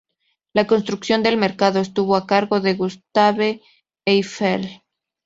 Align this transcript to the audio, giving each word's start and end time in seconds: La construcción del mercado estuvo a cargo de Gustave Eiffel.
La 0.53 0.65
construcción 0.65 1.21
del 1.21 1.37
mercado 1.37 1.79
estuvo 1.79 2.15
a 2.15 2.25
cargo 2.25 2.59
de 2.59 2.73
Gustave 2.73 3.61
Eiffel. 4.03 4.81